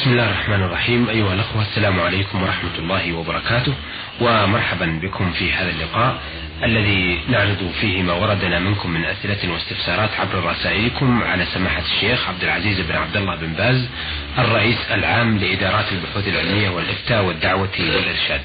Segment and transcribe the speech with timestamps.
[0.00, 1.08] بسم الله الرحمن الرحيم.
[1.08, 3.74] أيها الأخوة السلام عليكم ورحمة الله وبركاته.
[4.20, 6.20] ومرحبا بكم في هذا اللقاء
[6.64, 12.44] الذي نعرض فيه ما وردنا منكم من أسئلة واستفسارات عبر رسائلكم على سماحة الشيخ عبد
[12.44, 13.88] العزيز بن عبد الله بن باز
[14.38, 18.40] الرئيس العام لإدارات البحوث العلمية والإفتاء والدعوة والإرشاد.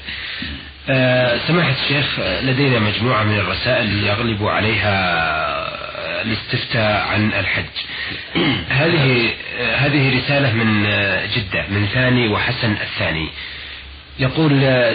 [0.90, 5.71] أه سماحة الشيخ لدينا مجموعة من الرسائل يغلب عليها
[6.22, 7.76] الاستفتاء عن الحج.
[8.68, 9.34] هذه
[9.74, 10.82] هذه رسالة من
[11.36, 13.28] جدة من ثاني وحسن الثاني.
[14.18, 14.50] يقول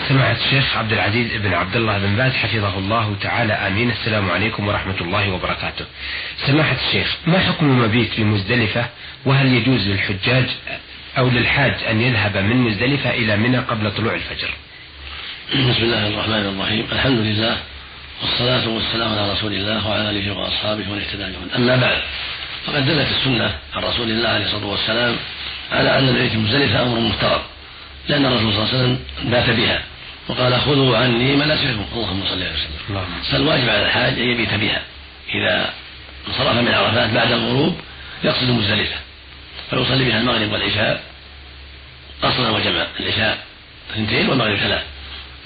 [0.10, 3.54] سماحة الشيخ عبد العزيز بن عبد الله بن باز حفظه الله تعالى.
[3.54, 3.92] آمين.
[3.92, 5.86] السلام عليكم ورحمة الله وبركاته.
[6.48, 8.86] سماحة الشيخ ما حكم المبيت في مزدلفة
[9.26, 10.46] وهل يجوز للحجاج
[11.18, 14.50] أو للحاج أن يذهب من مزدلفة إلى منى قبل طلوع الفجر؟
[15.54, 16.88] بسم الله الرحمن الرحيم.
[16.92, 17.58] الحمد لله
[18.22, 21.26] والصلاة والسلام على رسول الله وعلى آله وأصحابه ومن اهتدى
[21.56, 21.98] أما بعد
[22.66, 25.16] فقد دلت السنة عن رسول الله عليه الصلاة والسلام
[25.72, 27.42] على أن البيت مزدلفة أمر مفترض
[28.10, 29.00] لأن الرسول صلى الله عليه وسلم
[29.32, 29.84] بات بها
[30.28, 33.00] وقال خذوا عني مناسككم اللهم صل عليه وسلم
[33.32, 34.82] فالواجب على الحاج أن يبيت بها.
[35.36, 35.74] إذا
[36.28, 37.76] انصرف من عرفات بعد الغروب
[38.24, 38.96] يقصد مزدلفة
[39.70, 41.04] فيصلي بها المغرب والعشاء
[42.22, 43.38] قصرا وجمع العشاء
[43.94, 44.84] اثنتين والمغرب ثلاث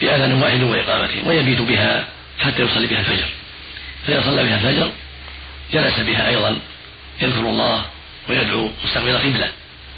[0.01, 2.05] بأذان واحد وإقامته ويبيت بها
[2.41, 3.27] حتى يصلي بها الفجر.
[4.07, 4.91] فإذا صلى بها الفجر
[5.73, 6.57] جلس بها أيضا
[7.21, 7.85] يذكر الله
[8.29, 9.49] ويدعو مستقبل قبلة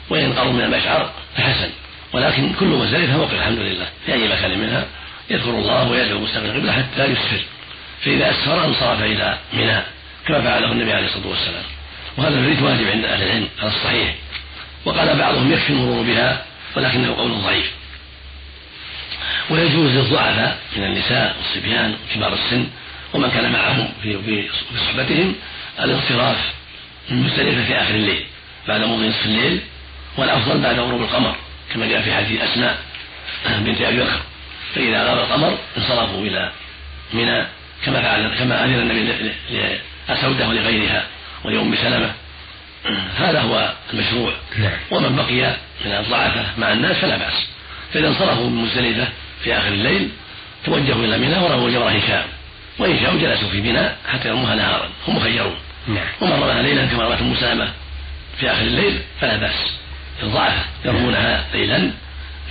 [0.09, 1.69] وإن من المشعر فحسن
[2.13, 3.87] ولكن كل مزدلفة موقف الحمد لله.
[4.05, 4.85] في أي مكان منها
[5.29, 7.39] يذكر الله ويدعو مستقبل قبلة حتى يسفر.
[8.01, 9.81] فإذا أسفر انصرف إلى منى
[10.27, 11.63] كما فعله النبي عليه الصلاة والسلام.
[12.17, 14.15] وهذا البيت واجب عند أهل العلم على الصحيح.
[14.85, 17.71] وقال بعضهم يكفي المرور بها ولكنه قول ضعيف.
[19.49, 22.67] ويجوز للضعفاء من النساء والصبيان وكبار السن
[23.13, 25.35] ومن كان معهم في في صحبتهم
[25.79, 26.37] الانصراف
[27.09, 28.25] من مزدلفة في آخر الليل
[28.67, 29.59] بعد مضي نصف الليل
[30.17, 31.35] والأفضل بعد غروب القمر
[31.73, 32.77] كما جاء في حديث أسماء
[33.45, 34.19] بنت أبي بكر.
[34.75, 36.51] فإذا غاب القمر انصرفوا إلى
[37.13, 37.45] منى
[37.85, 39.31] كما فعل كما أذن النبي
[40.09, 41.07] لأسودة ولغيرها
[41.43, 42.13] ولأم سلمة.
[43.15, 44.33] هذا هو المشروع.
[44.57, 44.77] نعم.
[44.91, 47.47] ومن بقي من الضعفة مع الناس فلا بأس.
[47.93, 49.07] فإذا انصرفوا من مزدلفة
[49.43, 50.09] في آخر الليل
[50.65, 52.25] توجهوا إلى منى ورموا جمرة هشام
[52.79, 55.55] وإن شاءوا جلسوا في منى حتى يرموها نهارا هم مخيرون
[55.87, 56.05] نعم.
[56.21, 57.71] ومن رماها ليلا كما رمت أم سلمة
[58.39, 59.73] في آخر الليل فلا بأس.
[60.23, 61.91] الضعفة يرمونها ليلا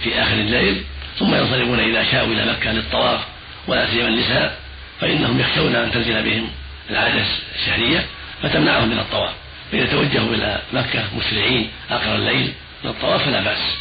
[0.02, 0.82] في آخر الليل
[1.18, 3.20] ثم ينصرفون إذا شاءوا إلى مكة للطواف
[3.66, 4.58] ولا سيما النساء
[5.00, 6.48] فإنهم يخشون أن تنزل بهم
[6.90, 7.24] العادة
[7.54, 8.06] الشهرية
[8.42, 9.32] فتمنعهم من الطواف.
[9.72, 12.52] فإذا توجهوا إلى مكة مسرعين آخر الليل
[12.84, 13.76] للطواف فلا بأس.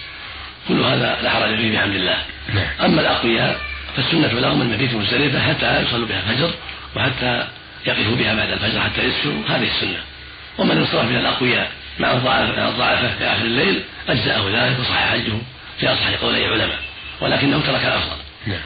[0.68, 2.18] كل هذا لا حرج فيه بحمد الله.
[2.54, 2.68] نعم.
[2.86, 3.60] أما الأقوياء
[3.96, 6.52] فالسنة لهم المبيت مزدلفة حتى يصلوا بها الفجر
[6.96, 7.48] وحتى
[7.86, 9.98] يقفوا بها بعد الفجر حتى يسفروا هذه السنة.
[10.58, 15.34] ومن انصرف من الأقوياء مع الضعفة في آخر الليل أجزأه ذلك وصح حجه
[15.80, 16.80] في أصح قولي العلماء
[17.22, 18.18] ولكنه ترك الأفضل.
[18.48, 18.60] نعم.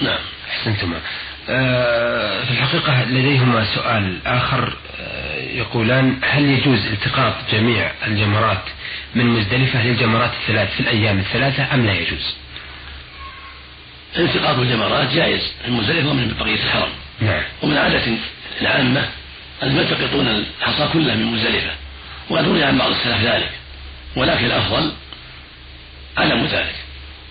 [0.00, 0.18] نعم.
[0.50, 1.00] أحسنتما.
[1.48, 4.72] آه، في الحقيقة لديهما سؤال آخر.
[5.00, 5.23] آه،
[5.54, 8.62] يقولان هل يجوز التقاط جميع الجمرات
[9.14, 12.34] من مزدلفة للجمرات الثلاث في الأيام الثلاثة أم لا يجوز؟
[14.16, 18.02] التقاط الجمرات جائز من مزدلفة ومن بقية الحرم نعم ومن عادة
[18.60, 19.08] العامة
[19.62, 21.70] أن يلتقطون الحصى كله من مزدلفة
[22.30, 23.50] وقد روي عن بعض السلف ذلك
[24.16, 24.92] ولكن الأفضل
[26.16, 26.74] عدم ذلك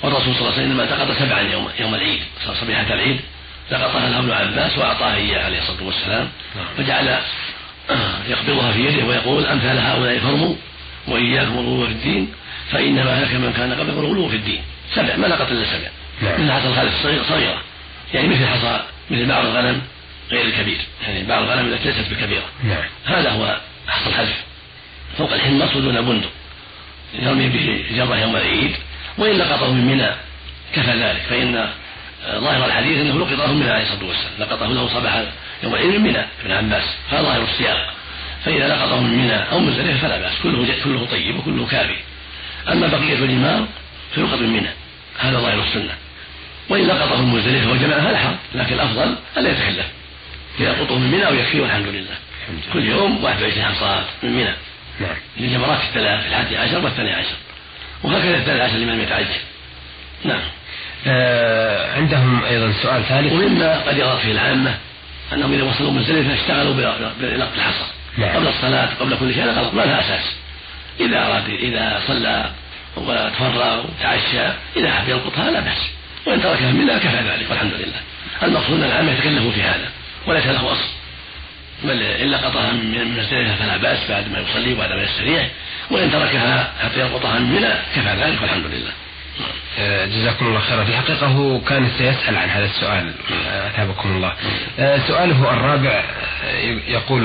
[0.04, 2.22] والرسول صلى الله عليه وسلم التقط سبعا يوم يوم العيد
[2.62, 3.20] صبيحة العيد
[3.72, 6.66] لقطها له ابن عباس وأعطاه إياه عليه الصلاة والسلام نعم.
[6.78, 7.22] فجعل
[8.28, 10.56] يقبضها في يده ويقول أمثال هؤلاء فرموا
[11.08, 12.32] وإياكم الغلو في الدين؟
[12.72, 14.62] فإنما هلك من كان قبلكم الغلو في الدين.
[14.94, 15.90] سبع ما لقط إلا سبع.
[16.22, 16.94] مثل حصى الخالف
[17.30, 17.62] صغيرة
[18.14, 18.80] يعني مثل حصى
[19.10, 19.82] مثل بعض الغنم
[20.32, 20.78] غير الكبير.
[21.08, 22.46] يعني بعض الغنم التي ليست بكبيرة.
[22.64, 22.84] نعم.
[23.06, 24.44] هذا هو حصى الحلف
[25.18, 26.30] فوق الحنص دون بندق.
[27.14, 28.72] يرمي به جرة يوم العيد.
[29.18, 30.12] وإن لقطه من منى
[30.76, 31.22] كفى ذلك.
[31.30, 31.70] فإن
[32.26, 34.34] ظاهر الحديث أنه لقطه من عليه الصلاة والسلام.
[34.40, 35.24] لقطه له صباح
[35.64, 37.94] يوم العيد من منى ابن عباس هذا ظاهر السياق.
[38.46, 41.96] فإذا لقطه من منى أو مزدلفة فلا بأس كله كله طيب وكله كافي.
[42.72, 43.68] أما بقية الجمار
[44.16, 44.70] فيلقط من منى
[45.20, 45.94] هذا ظاهر السنة.
[46.70, 49.86] وإن لقطه من مزدلفه وجمعها لا حرج لكن الأفضل ألا يتكلف
[50.60, 52.16] يلقطه من منى ويكفيه والحمد لله.
[52.74, 54.54] كل يوم 21 حصاه من منى.
[55.00, 55.16] نعم.
[55.38, 57.36] للجمرات الثلاث الحادي عشر والثاني عشر.
[58.04, 59.28] وهكذا الثاني عشر لمن يتعجل.
[60.24, 60.42] نعم.
[61.08, 63.34] آه عندهم أيضا سؤال ثالث.
[63.34, 64.78] ومما قد يرى فيه العامة
[65.34, 66.74] أنهم إذا وصلوا مزدلفه اشتغلوا
[67.20, 67.86] بلقط الحصى.
[68.18, 68.36] نعم.
[68.36, 69.74] قبل الصلاة قبل كل شيء غلط.
[69.74, 70.36] ما لها أساس.
[71.00, 72.52] إذا أراد إذا صلى
[72.98, 75.90] وتفرغ وتعشى إذا حب يلقطها لا بأس.
[76.26, 78.02] وإن تركها منها كفى ذلك والحمد لله.
[78.44, 79.90] المقصود أن العامة يتكلفوا في هذا
[80.28, 80.90] وليس له أصل.
[81.84, 85.50] بل إن لقطها من مزدلفه فلا بأس بعد ما يصلي وبعد ما يستريح.
[85.92, 88.92] وإن تركها حتى يربطها من منى كفى ذلك والحمد لله.
[90.06, 90.84] جزاكم الله خيرا.
[90.84, 93.14] في حقيقة هو كان سيسأل عن هذا السؤال.
[93.74, 94.34] أثابكم الله.
[94.80, 97.24] آه، سؤاله الرابع آه، يقول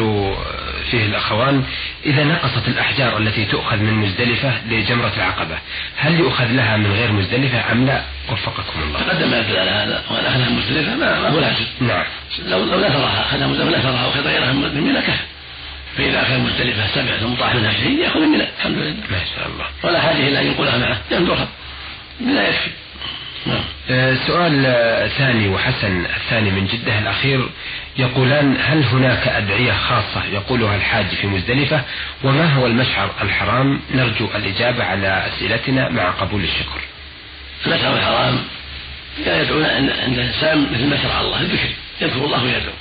[0.90, 1.64] فيه الأخوان
[2.06, 5.58] إذا نقصت الأحجار التي تؤخذ من مزدلفة لجمرة العقبة
[5.96, 8.02] هل يؤخذ لها من غير مزدلفة أم لا؟
[8.32, 9.00] وفقكم الله.
[9.00, 10.02] تقدم ما يدل على هذا.
[10.10, 12.04] وأن أخذها مزدلفة ما هو لازم نعم.
[12.46, 15.24] لو لو نثرها أخذها مزدلفة نثرها وأخذ غيرها من منى كفى
[15.96, 18.94] فإذا أخذ مزدلفة سبع ثم طاح منها شيء يأخذ من منى الحمد لله.
[19.10, 19.66] ما شاء الله.
[19.84, 20.98] ولا حاجة إلى أن ينقلها معه.
[21.10, 21.48] ينظرها
[22.20, 22.70] لا يكفي.
[23.90, 24.62] آه، سؤال
[25.18, 27.48] ثاني وحسن الثاني من جدة الأخير.
[27.98, 31.82] يقولان هل هناك أدعية خاصة يقولها الحاج في مزدلفة؟
[32.24, 36.80] وما هو المشعر الحرام؟ نرجو الإجابة على أسئلتنا مع قبول الشكر.
[37.66, 38.38] المشعر الحرام
[39.26, 41.68] يدعون عند الإنسان مثل ما شرع الله الذكر
[42.00, 42.72] يذكر الله ويدعو.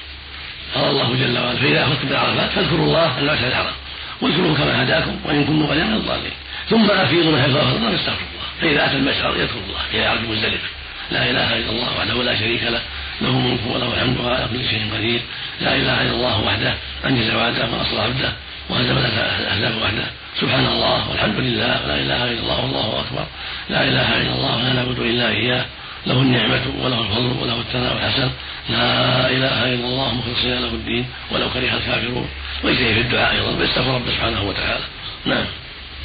[0.76, 3.74] قال الله جل وعلا فإذا أخذتم بالعرفات فاذكروا الله المشعر الحرام.
[4.22, 6.32] واذكروه كما هداكم وإن كنتم غير من الضالين.
[6.70, 10.68] ثم أفيضوا من حيث أفضل واستغفروا فإذا أتى المشعر يذكر الله إلى عرض مزدلفة
[11.12, 12.82] لا إله إلا الله وحده لا شريك له
[13.22, 15.22] له الملك وله الحمد وعلى كل شيء قدير.
[15.62, 16.74] لا إله إلا الله وحده
[17.06, 18.34] أنجز وعده ونصر عبده
[18.70, 20.06] وهزم الأحزاب وحده.
[20.42, 23.26] سبحان الله والحمد لله ولا إله إلا الله والله أكبر.
[23.70, 25.66] لا إله إلا الله ولا نعبد إلا إياه.
[26.08, 28.32] له النعمة وله الفضل وله الثناء الحسن.
[28.70, 32.30] لا إله إلا الله مخلصين له الدين ولو كره الكافرون.
[32.64, 34.84] ويجتهد في الدعاء أيضا ويستغفر ربه سبحانه وتعالى.
[35.26, 35.46] نعم.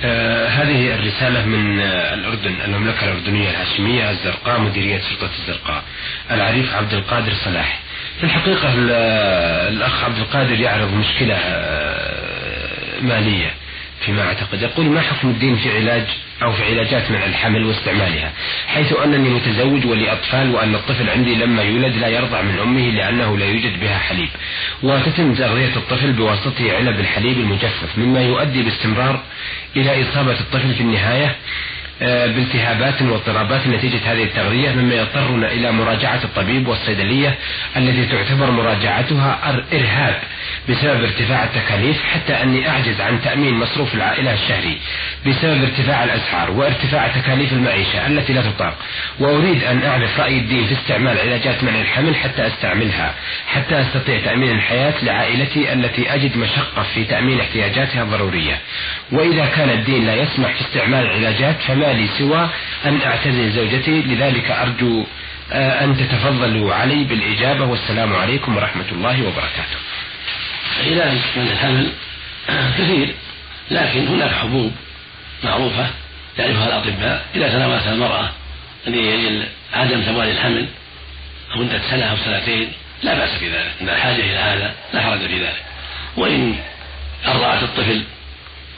[0.04, 5.82] آه هذه الرسالة من آه الأردن المملكة الأردنية الهاشمية الزرقاء مديرية شرطة الزرقاء
[6.30, 7.80] العريف عبد القادر صلاح.
[8.18, 13.50] في الحقيقة آه، الأخ عبد القادر يعرض مشكلة آه، مالية.
[14.06, 14.62] فيما أعتقد.
[14.62, 16.04] يقول ما حكم الدين في علاج
[16.42, 18.32] أو في علاجات منع الحمل واستعمالها؟
[18.66, 23.38] حيث أنني متزوج ولي أطفال وأن الطفل عندي لما يولد لا يرضع من أمه لأنه
[23.38, 24.28] لا يوجد بها حليب.
[24.82, 29.20] وتتم تغذية الطفل بواسطة علب الحليب المجفف مما يؤدي باستمرار
[29.76, 31.36] إلى إصابة الطفل في النهاية
[32.02, 37.38] آه، بالتهابات واضطرابات نتيجة هذه التغذية مما يضطرنا إلى مراجعة الطبيب والصيدلية
[37.76, 40.20] التي تعتبر مراجعتها إرهاب.
[40.68, 44.78] بسبب ارتفاع التكاليف حتى أني أعجز عن تأمين مصروف العائلة الشهري
[45.26, 48.78] بسبب ارتفاع الأسعار وارتفاع تكاليف المعيشة التي لا تطاق.
[49.20, 53.14] وأريد أن أعرف رأي الدين في استعمال علاجات منع الحمل حتى أستعملها
[53.46, 58.58] حتى أستطيع تأمين الحياة لعائلتي التي أجد مشقة في تأمين احتياجاتها الضرورية.
[59.12, 62.48] وإذا كان الدين لا يسمح في استعمال العلاجات فما لي سوى
[62.86, 65.04] أن أعتزل زوجتي؟ لذلك أرجو
[65.52, 69.76] آه، أن تتفضلوا علي بالإجابة والسلام عليكم ورحمة الله وبركاته.
[70.92, 71.92] علاج من الحمل
[72.78, 73.14] كثير
[73.70, 74.72] لكن هناك حبوب
[75.44, 75.86] معروفة
[76.38, 78.30] يعرفها الأطباء إذا تناولتها المرأة
[78.86, 79.42] لعدم
[79.74, 80.66] عدم زوال الحمل
[81.56, 82.72] مدة سنة أو سنتين
[83.02, 85.62] لا بأس في ذلك إن الحاجة إلى هذا لا حرج في ذلك.
[86.16, 86.56] وإن
[87.26, 88.02] أرضعت الطفل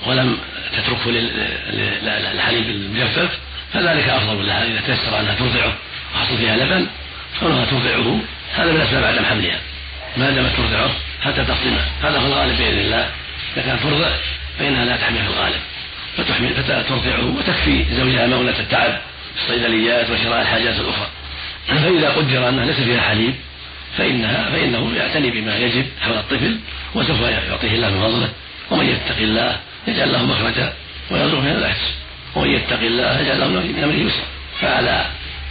[0.07, 0.39] ولم
[0.73, 3.39] تتركه للحليب المجفف
[3.73, 5.73] فذلك أفضل لها إذا تيسر أنها ترضعه
[6.15, 6.87] وحصل فيها لبن
[7.41, 8.21] كونها ترضعه
[8.55, 9.61] هذا من أسباب عدم حملها.
[10.17, 10.91] ما دامت ترضعه
[11.25, 13.11] حتى تصدمه هذا هو الغالب بإذن الله.
[13.57, 14.11] إذا كانت ترضع
[14.59, 15.61] فإنها لا تحمل في الغالب.
[16.17, 18.99] فتحمل فترضعه وتكفي زوجها مغنة التعب
[19.35, 21.09] في الصيدليات وشراء الحاجات الأخرى.
[21.69, 23.35] فإذا قدر أنها ليس فيها حليب
[23.99, 26.59] فإنها فإنه يعتني بما يجب حول الطفل
[26.95, 28.29] وسوف يعطيه الله من فضله
[28.71, 29.57] ومن يتق الله
[29.89, 30.73] يجعل له مخرجا
[31.11, 31.81] ويرزقه من العكس
[32.35, 34.25] ومن يتق الله يجعل له من أمره يسرا.
[34.61, 35.07] فعلى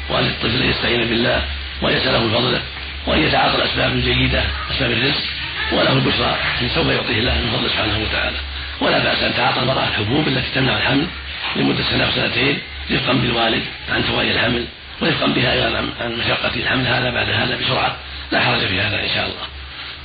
[0.09, 1.41] والد الطفل يستعين بالله
[1.81, 2.61] ويسأله من فضله
[3.07, 5.23] وأن يتعاطى الأسباب الجيدة أسباب الرزق
[5.71, 6.37] وله البشرى
[6.75, 8.37] سوف يعطيه الله من فضله سبحانه وتعالى.
[8.81, 11.07] ولا بأس أن تعاطى المرأة الحبوب التي تمنع الحمل
[11.55, 12.59] لمدة سنة أو سنتين
[12.91, 14.65] رفقا بالوالد عن فوائد الحمل
[15.01, 16.87] ورفقا بها أيضا عن مشقة الحمل.
[16.87, 17.95] هذا بعد هذا بسرعة.
[18.31, 19.47] لا حرج في هذا إن شاء الله.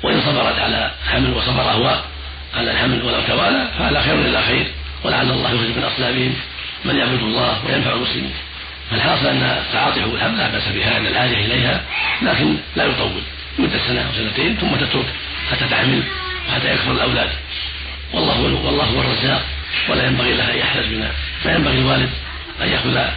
[0.02, 2.00] وإن صبرت على حمل وصبر هو
[2.54, 4.66] على الحمل ولو توالى فهذا خير الا خير.
[5.04, 6.34] ولعل الله يخرج من أصلابهم
[6.84, 8.34] من يعبد الله وينفع المسلمين.
[8.90, 11.82] فالحاصل أن تعاطي حبوب الحمل لا بأس بها أن الحاجة إليها
[12.22, 13.22] لكن لا يطول.
[13.58, 15.06] مده سنة أو سنتين ثم تترك
[15.50, 16.02] حتى تحمل
[16.48, 17.30] وحتى يكثر الأولاد.
[18.12, 19.44] والله والله هو الرزاق.
[19.88, 21.12] ولا ينبغي لها أن يحتاج منها.
[21.44, 22.10] لا ينبغي الوالد
[22.62, 23.12] أن يأخذ آه،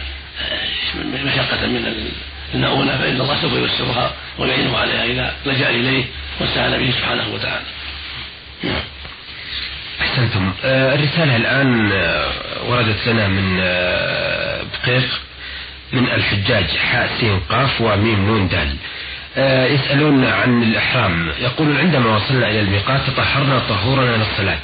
[1.24, 2.12] مشقة من
[2.54, 6.04] المؤونة فإن الله سوف ييسرها ويعينه عليها إذا لجأ إليه
[6.40, 7.64] واستعان به سبحانه وتعالى.
[8.64, 8.82] نعم.
[10.00, 10.52] أحسنتم.
[10.64, 12.30] آه، الرسالة الآن آه،
[12.68, 13.56] وردت لنا من
[14.72, 15.20] بقيق
[15.92, 18.76] من الحجاج حاء سين قاف وميم نون دال.
[19.36, 21.28] يسألون عن الإحرام.
[21.40, 24.58] يقولون عندما وصلنا إلى الميقات تطهرنا طهورنا للصلاة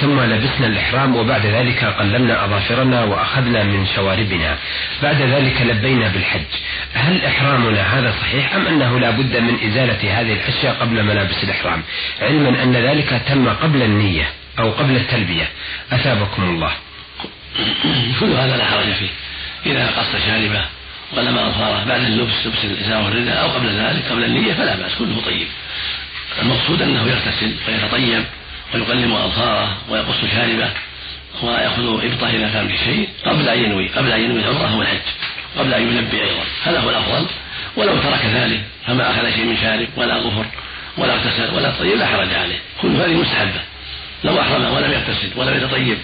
[0.00, 4.56] ثم لبسنا الإحرام وبعد ذلك قلمنا أظافرنا وأخذنا من شواربنا.
[5.02, 6.44] بعد ذلك لبينا بالحج.
[6.94, 11.82] هل إحرامنا هذا صحيح أم أنه لا بد من إزالة هذه الأشياء قبل ملابس الإحرام؟
[12.22, 15.48] علما أن ذلك تم قبل النية أو قبل التلبية.
[15.92, 16.72] أثابكم الله.
[18.20, 19.10] كل هذا لا حرج فيه.
[19.66, 20.75] إذا قص شاربة.
[21.12, 25.20] ولم أظهره بعد اللبس لبس الإزار والرداء أو قبل ذلك قبل النية فلا بأس كله
[25.26, 25.46] طيب.
[26.42, 28.24] المقصود أنه يغتسل ويتطيب
[28.74, 30.70] ويقلم أظهاره ويقص شاربه
[31.42, 35.06] ويأخذ إبطة إذا كان شيء قبل أن ينوي قبل أن ينوي العمرة والحج
[35.58, 36.44] قبل أن يلبي أيضا.
[36.64, 37.26] هذا هو الأفضل.
[37.76, 40.46] ولو ترك ذلك فما أخذ شيء من شارب ولا ظفر
[40.98, 42.58] ولا اغتسل ولا طيب لا حرج عليه.
[42.82, 43.60] كل هذه مستحبة.
[44.24, 45.98] لو أحرم ولم يغتسل ولم يتطيب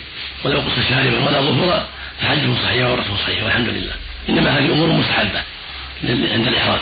[0.45, 1.89] ولم يقص شاربا ولا ظفرا
[2.21, 3.93] فحجه صحيح وعمرته صحيحة والحمد لله.
[4.29, 5.43] إنما هذه أمور مستحبة
[6.05, 6.81] عند الإحرام.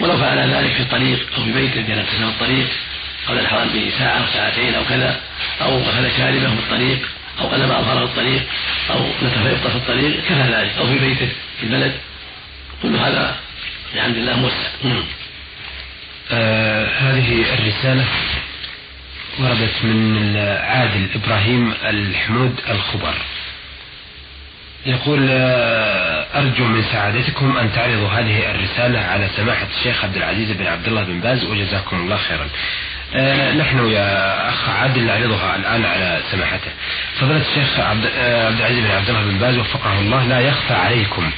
[0.00, 2.66] ولو فعل ذلك في الطريق أو في بيته بأن اغتسل الطريق
[3.28, 5.20] قبل الحرام بساعة أو ساعتين أو كذا
[5.62, 6.98] أو غسل شاربه في الطريق
[7.40, 8.42] أو قلم أظهره في الطريق
[8.90, 10.78] أو نتف في الطريق كفى ذلك.
[10.78, 11.28] أو في بيته
[11.60, 11.92] في البلد.
[12.82, 13.36] كل هذا
[13.94, 14.68] بحمد الله موسع.
[14.84, 15.04] نعم.
[16.30, 18.04] آه هذه الرسالة
[19.38, 23.14] وردت من عادل إبراهيم الحمود الخبر.
[24.86, 30.66] يقول آه، أرجو من سعادتكم أن تعرضوا هذه الرسالة على سماحة الشيخ عبد العزيز بن
[30.66, 32.48] عبد الله بن باز وجزاكم الله خيرا.
[33.14, 36.70] آه، نحن يا أخ عادل نعرضها الآن على سماحته.
[37.20, 41.30] فضيلة الشيخ آه، عبد العزيز بن عبد الله بن باز وفقه الله لا يخفى عليكم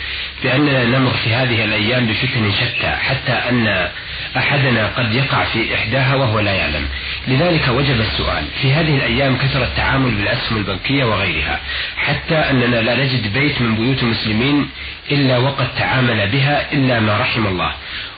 [0.42, 3.88] بأننا نمر في هذه الأيام بفتن شتى حتى أن
[4.36, 6.88] أحدنا قد يقع في إحداها وهو لا يعلم.
[7.28, 11.60] لذلك وجب السؤال في هذه الأيام كثر التعامل بالأسهم البنكية وغيرها
[11.96, 14.68] حتى أننا لا نجد بيت من بيوت المسلمين
[15.10, 17.72] إلا وقد تعامل بها إلا ما رحم الله.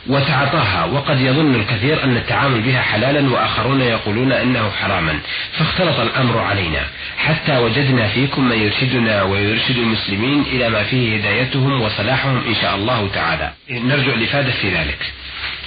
[0.06, 5.18] وتعاطاها وقد يظن الكثير أن التعامل بها حلالا وآخرون يقولون إنه حراما.
[5.52, 6.80] فاختلط الأمر علينا
[7.18, 13.08] حتى وجدنا فيكم من يرشدنا ويرشد المسلمين إلى ما فيه هدايتهم وصلاحهم إن شاء الله
[13.08, 13.52] تعالى.
[13.70, 14.98] نرجو الإفادة في ذلك.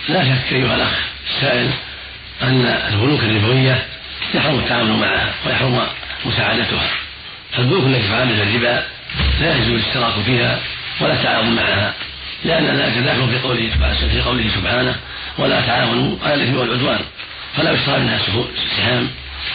[0.09, 1.69] لا شك أيها الأخ السائل
[2.41, 3.85] أن البنوك الربوية
[4.33, 5.81] يحرم التعامل معها ويحرم
[6.25, 6.89] مساعدتها.
[7.51, 8.83] فالبنوك التي تعامل الربا
[9.41, 10.59] لا يجوز الاشتراك فيها
[11.01, 11.93] ولا التعاون معها
[12.45, 13.69] لأن ذلك داخل في قوله
[14.11, 14.95] في قوله سبحانه
[15.37, 16.99] ولا تعاونوا على الإثم والعدوان
[17.57, 18.19] فلا يشترى منها
[18.77, 19.09] سهام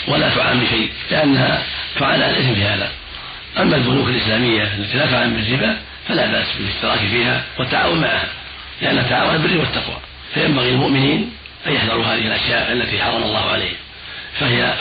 [0.08, 1.62] ولا تعان بشيء لأنها
[1.98, 2.90] تعان على الإثم في هذا.
[3.58, 8.28] أما البنوك الإسلامية التي لا تعان بالربا فلا بأس بالاشتراك فيها والتعاون معها
[8.82, 9.96] لأن التعاون بالبر والتقوى.
[10.35, 11.30] فينبغي للمؤمنين
[11.66, 13.76] أن يحذروا هذه الأشياء التي حرم الله عليهم
[14.40, 14.75] فهي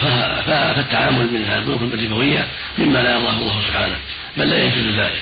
[0.45, 2.47] فالتعامل من البنوك الربوية
[2.77, 3.95] مما لا يرضاه الله سبحانه
[4.37, 5.21] بل لا يجوز ذلك.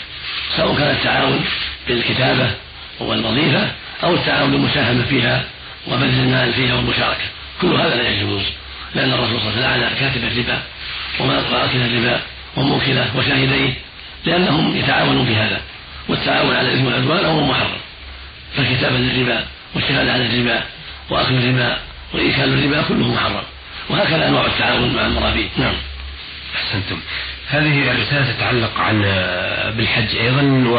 [0.57, 1.45] سواء كان التعاون
[1.87, 2.51] بالكتابة
[2.99, 3.71] والوظيفة
[4.03, 5.43] أو التعاون بالمساهمة فيها
[5.87, 7.25] وبذل المال فيها والمشاركة.
[7.61, 8.41] كل هذا لا يجوز
[8.95, 10.61] لأن الرسول صلى الله عليه وسلم كاتب الربا
[11.19, 12.21] وآكل الربا
[12.57, 13.73] وموكله وشاهديه
[14.25, 15.61] لأنهم يتعاونون في هذا
[16.09, 17.79] والتعاون على الإثم والعدوان أمر محرم.
[18.57, 20.63] فالكتابة للربا والشهادة على الربا
[21.09, 21.77] وأكل الربا
[22.13, 23.43] وإيكال الربا كله محرم.
[23.89, 25.49] وهكذا أنواع التعاون مع المرابين.
[25.57, 25.75] نعم.
[26.55, 26.99] أحسنتم.
[27.49, 29.01] هذه الرسالة تتعلق عن
[29.77, 30.77] بالحج أيضا و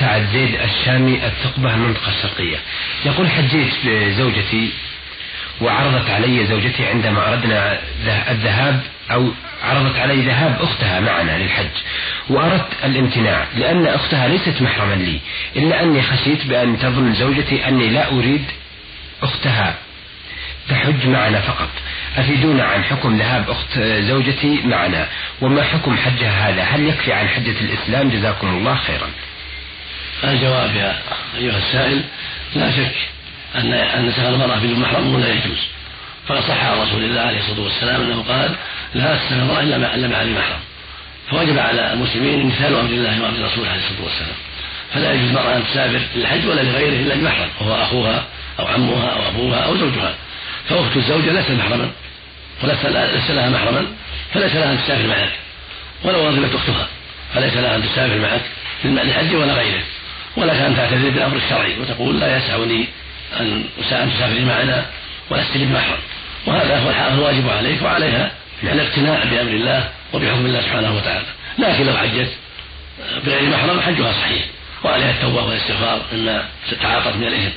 [0.00, 2.56] سعد زيد الشامي الثقبة المنطقة الشرقية
[3.04, 4.70] يقول حجيت بزوجتي
[5.60, 7.78] وعرضت علي زوجتي عندما أردنا
[8.30, 9.28] الذهاب أو
[9.62, 11.70] عرضت علي ذهاب أختها معنا للحج
[12.28, 15.20] وأردت الامتناع لأن أختها ليست محرما لي
[15.56, 18.44] إلا أني خشيت بأن تظن زوجتي أني لا أريد
[19.22, 19.74] أختها
[20.68, 21.68] تحج معنا فقط.
[22.16, 25.08] أفيدونا عن حكم ذهاب أخت زوجتي معنا
[25.40, 29.10] وما حكم حجها هذا؟ هل يكفي عن حجة الإسلام؟ جزاكم الله خيرا.
[30.24, 30.98] الجواب يا
[31.36, 32.02] أيها السائل
[32.54, 32.94] لا شك
[33.54, 35.66] أن أن سفر المرأة بدون محرم لا يجوز.
[36.26, 38.56] فقد صح عن رسول الله عليه الصلاة والسلام أنه قال
[38.94, 40.60] لا المرأة إلا مع إلا مع ذي محرم
[41.30, 44.36] فوجب على المسلمين امتثال أمر الله وأمر رسوله عليه الصلاة والسلام.
[44.94, 48.24] فلا يجوز المرأة أن تسافر للحج ولا لغيره إلا بمحرم وهو أخوها
[48.58, 50.14] أو عمها أو أبوها أو زوجها.
[50.68, 51.90] فأخت الزوجة ليست محرما
[52.62, 53.86] وليس لها محرما
[54.34, 55.32] فليس لها أن تسافر معك.
[56.04, 56.88] ولو رغبت أختها
[57.34, 58.42] فليس لها أن تسافر معك
[58.84, 59.82] للحج ولا غيره.
[60.36, 62.86] ولك أن تعتذر بالأمر الشرعي وتقول لا يسعني
[63.40, 64.86] أن تسافري معنا
[65.30, 65.98] ولست بمحرم.
[66.46, 68.30] وهذا هو الواجب عليك وعليها
[68.72, 71.26] الاقتناع بأمر الله وبحكم الله سبحانه وتعالى.
[71.58, 72.28] لكن لو حجت
[73.26, 74.44] بغير محرم حجها صحيح.
[74.84, 76.44] وعليها التوبة والاستغفار مما
[76.82, 77.54] تعاطت من الإثم.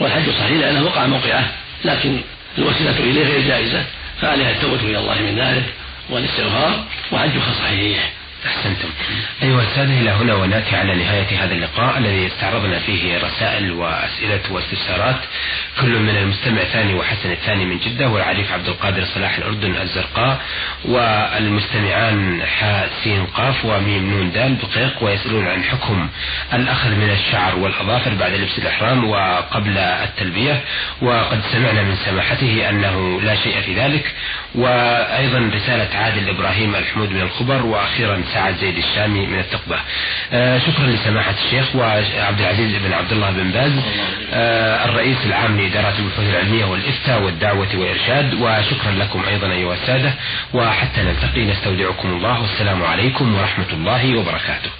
[0.00, 1.48] والحج صحيح لأنه وقع موقعه
[1.84, 2.20] لكن
[2.58, 3.84] الوسيلة إليه غير جائزة
[4.20, 5.64] فعليها التوبة إلى الله من ذلك
[6.10, 8.10] والاستغفار وحجها صحيح.
[8.46, 8.88] أحسنتم.
[9.42, 15.16] أيها السادة إلى هنا ونأتي على نهاية هذا اللقاء الذي استعرضنا فيه رسائل وأسئلة واستفسارات.
[15.80, 20.40] كل من المستمع ثاني وحسن الثاني من جدة والعريف عبد القادر صلاح الأردن الزرقاء
[20.84, 26.08] والمستمعان حاء سين قاف وميم نون دال بقيق ويسألون عن حكم
[26.52, 30.64] الأخذ من الشعر والأظافر بعد لبس الإحرام وقبل التلبية.
[31.02, 34.14] وقد سمعنا من سماحته أنه لا شيء في ذلك.
[34.54, 37.66] وأيضا رسالة عادل إبراهيم الحمود من الخبر.
[37.66, 39.78] وأخيرا سعد زيد الشامي من التقبة.
[40.32, 43.72] آه شكرا لسماحة الشيخ وعبد العزيز بن عبد الله بن باز
[44.32, 50.12] آه الرئيس العام لإدارات البحوث العلمية والإفتاء والدعوة والإرشاد وشكرا لكم أيضا أيها السادة
[50.54, 54.70] وحتى نلتقي نستودعكم الله والسلام عليكم ورحمة الله وبركاته.